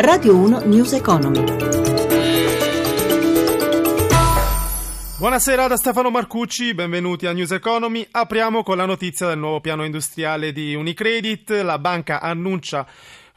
[0.00, 1.44] Radio 1 News Economy.
[5.16, 8.06] Buonasera da Stefano Marcucci, benvenuti a News Economy.
[8.08, 11.50] Apriamo con la notizia del nuovo piano industriale di Unicredit.
[11.62, 12.86] La banca annuncia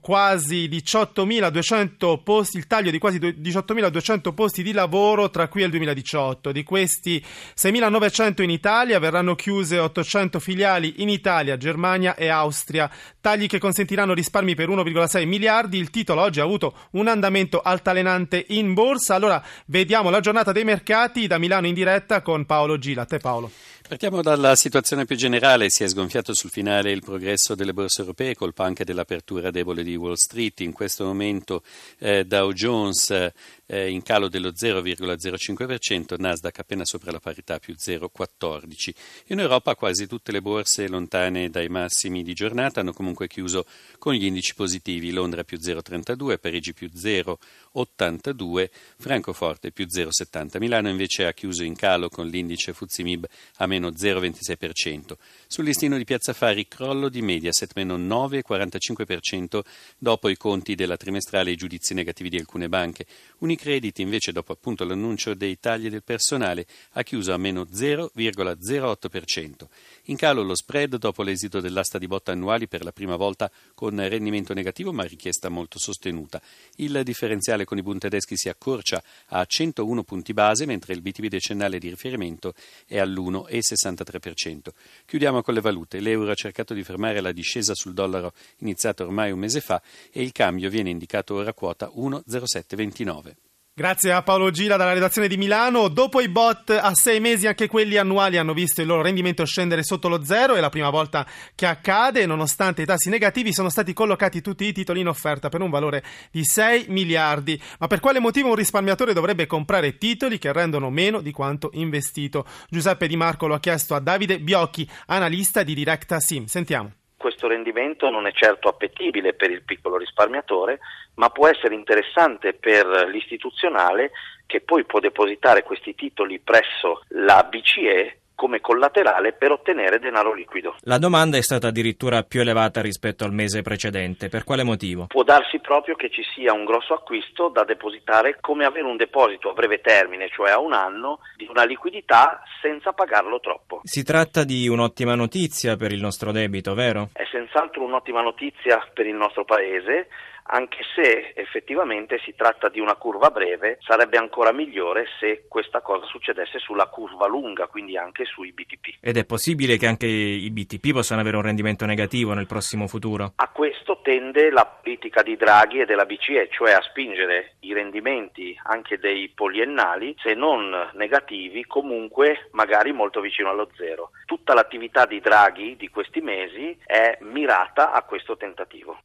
[0.00, 5.70] quasi 18.200 posti, il taglio di quasi 18.200 posti di lavoro tra qui e il
[5.70, 6.52] 2018.
[6.52, 7.24] Di questi
[7.56, 12.90] 6.900 in Italia verranno chiuse 800 filiali in Italia, Germania e Austria.
[13.20, 15.78] Tagli che consentiranno risparmi per 1,6 miliardi.
[15.78, 19.14] Il titolo oggi ha avuto un andamento altalenante in borsa.
[19.14, 23.02] Allora vediamo la giornata dei mercati da Milano in diretta con Paolo Gila.
[23.02, 23.50] A te Paolo.
[23.86, 25.68] Partiamo dalla situazione più generale.
[25.68, 29.96] Si è sgonfiato sul finale il progresso delle borse europee, colpa anche dell'apertura debole di
[29.96, 30.60] Wall Street.
[30.60, 31.62] In questo momento
[31.98, 33.32] eh, Dow Jones
[33.66, 38.94] eh, in calo dello 0,05%, Nasdaq appena sopra la parità più 0,14%.
[39.28, 43.66] In Europa quasi tutte le borse lontane dai massimi di giornata hanno comunque chiuso
[43.98, 50.58] con gli indici positivi, Londra più 0,32, Parigi più 0,82, Francoforte più 0,70.
[50.58, 53.26] Milano invece ha chiuso in calo con l'indice Fuzimib
[53.56, 55.12] a meno 0,26%.
[55.46, 59.60] Sul listino di Piazza Fari crollo di Mediaset meno 9,45%
[59.98, 63.06] dopo i conti della trimestrale e i giudizi negativi di alcune banche.
[63.38, 69.66] Unicredit invece dopo appunto l'annuncio dei tagli del personale ha chiuso a meno 0,08%.
[70.04, 73.96] In calo lo spread dopo l'esito dell'asta di botta annuali per la prima volta con
[74.08, 76.40] rendimento negativo ma richiesta molto sostenuta.
[76.76, 81.28] Il differenziale con i Bund tedeschi si accorcia a 101 punti base mentre il BTP
[81.28, 82.54] decennale di riferimento
[82.86, 84.58] è all'1,63%.
[85.06, 86.00] Chiudiamo con le valute.
[86.00, 89.63] L'euro ha cercato di fermare la discesa sul dollaro iniziata ormai un mese fa
[90.12, 93.34] e il cambio viene indicato ora a quota 1,0729.
[93.76, 95.88] Grazie a Paolo Gira dalla redazione di Milano.
[95.88, 99.82] Dopo i bot a sei mesi anche quelli annuali hanno visto il loro rendimento scendere
[99.82, 100.54] sotto lo zero.
[100.54, 101.26] È la prima volta
[101.56, 102.24] che accade.
[102.24, 106.04] Nonostante i tassi negativi sono stati collocati tutti i titoli in offerta per un valore
[106.30, 107.60] di 6 miliardi.
[107.80, 112.46] Ma per quale motivo un risparmiatore dovrebbe comprare titoli che rendono meno di quanto investito?
[112.68, 116.44] Giuseppe Di Marco lo ha chiesto a Davide Biocchi, analista di Directa Sim.
[116.44, 116.92] Sentiamo
[117.24, 120.80] questo rendimento non è certo appetibile per il piccolo risparmiatore,
[121.14, 124.10] ma può essere interessante per l'istituzionale
[124.44, 130.76] che poi può depositare questi titoli presso la BCE come collaterale per ottenere denaro liquido.
[130.80, 134.28] La domanda è stata addirittura più elevata rispetto al mese precedente.
[134.28, 135.06] Per quale motivo?
[135.06, 139.50] Può darsi proprio che ci sia un grosso acquisto da depositare come avere un deposito
[139.50, 143.80] a breve termine, cioè a un anno, di una liquidità senza pagarlo troppo.
[143.84, 147.10] Si tratta di un'ottima notizia per il nostro debito, vero?
[147.12, 150.08] È senz'altro un'ottima notizia per il nostro Paese
[150.46, 156.04] anche se effettivamente si tratta di una curva breve, sarebbe ancora migliore se questa cosa
[156.06, 158.98] succedesse sulla curva lunga, quindi anche sui BTP.
[159.00, 163.32] Ed è possibile che anche i BTP possano avere un rendimento negativo nel prossimo futuro?
[163.36, 168.58] A questo tende la politica di Draghi e della BCE, cioè a spingere i rendimenti
[168.64, 174.10] anche dei poliennali, se non negativi, comunque magari molto vicino allo zero.
[174.26, 178.98] Tutta l'attività di Draghi di questi mesi è mirata a questo tentativo.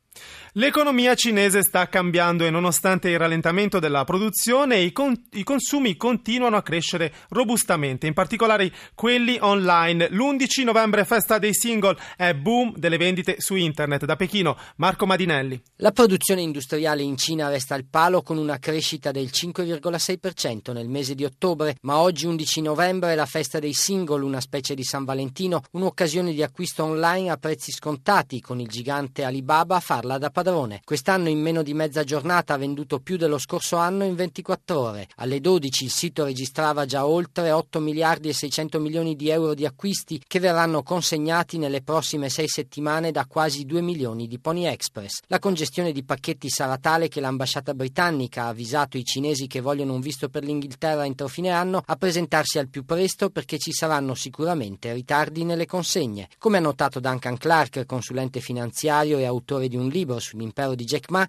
[0.53, 6.57] L'economia cinese sta cambiando e nonostante il rallentamento della produzione i, con- i, consumi continuano
[6.57, 10.09] a crescere robustamente, in particolare quelli online.
[10.09, 14.05] L'11 novembre festa dei single è boom delle vendite su internet.
[14.05, 15.61] Da Pechino Marco Madinelli.
[15.77, 21.13] La produzione industriale in Cina resta al palo con una crescita del 5,6% nel mese
[21.13, 25.05] di ottobre, ma oggi 11 novembre è la festa dei single, una specie di San
[25.05, 30.29] Valentino, un'occasione di acquisto online a prezzi scontati con il gigante Alibaba a farla da
[30.29, 30.81] padrone.
[30.83, 35.07] Quest'anno in meno di mezza giornata ha venduto più dello scorso anno in 24 ore.
[35.17, 39.65] Alle 12 il sito registrava già oltre 8 miliardi e 600 milioni di euro di
[39.65, 45.19] acquisti che verranno consegnati nelle prossime sei settimane da quasi 2 milioni di Pony Express.
[45.27, 49.93] La congestione di pacchetti sarà tale che l'ambasciata britannica ha avvisato i cinesi che vogliono
[49.93, 54.15] un visto per l'Inghilterra entro fine anno a presentarsi al più presto perché ci saranno
[54.15, 56.29] sicuramente ritardi nelle consegne.
[56.37, 61.09] Come ha notato Duncan Clark, consulente finanziario e autore di un libro sull'impero di Jack
[61.09, 61.27] Ma,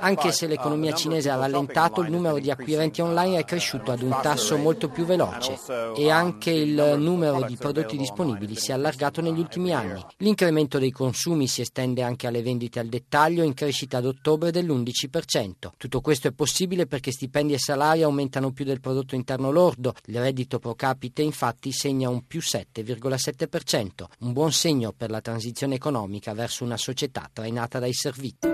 [0.00, 4.16] anche se l'economia cinese ha rallentato, il numero di acquirenti online è cresciuto ad un
[4.22, 5.58] tasso molto più veloce
[5.96, 10.04] e anche il numero di prodotti disponibili si è allargato negli ultimi anni.
[10.18, 15.70] L'incremento dei consumi si estende anche alle vendite al dettaglio, in crescita ad ottobre dell'11%.
[15.76, 19.94] Tutto questo è possibile perché stipendi e salari aumentano più del prodotto interno lordo.
[20.06, 25.74] Il reddito pro capite infatti segna un più 7,7%, un buon segno per la transizione
[25.74, 28.48] economica verso una società trainata dai servizi.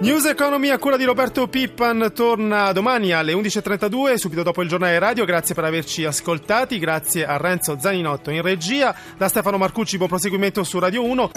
[0.00, 4.98] News Economy a cura di Roberto Pippan torna domani alle 11.32, subito dopo il giornale
[4.98, 5.24] radio.
[5.26, 8.94] Grazie per averci ascoltati, grazie a Renzo Zaninotto in regia.
[9.18, 11.30] Da Stefano Marcucci, buon proseguimento su Radio 1.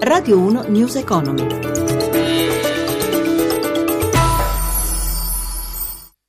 [0.00, 1.81] Radio 1 News Economy.